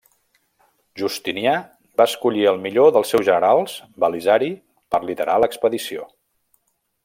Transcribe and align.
Justinià 1.01 1.53
va 2.01 2.07
escollir 2.11 2.47
al 2.53 2.57
millor 2.63 2.89
dels 2.97 3.13
seus 3.15 3.27
generals, 3.29 3.77
Belisari, 4.05 4.51
per 4.95 5.03
liderar 5.11 5.39
l'expedició. 5.45 6.11